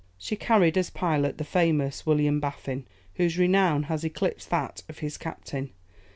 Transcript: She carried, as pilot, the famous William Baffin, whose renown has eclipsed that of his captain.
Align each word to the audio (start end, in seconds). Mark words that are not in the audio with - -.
She 0.17 0.35
carried, 0.35 0.79
as 0.79 0.89
pilot, 0.89 1.37
the 1.37 1.43
famous 1.43 2.07
William 2.07 2.39
Baffin, 2.39 2.87
whose 3.17 3.37
renown 3.37 3.83
has 3.83 4.03
eclipsed 4.03 4.49
that 4.49 4.81
of 4.89 4.97
his 4.97 5.15
captain. 5.15 5.69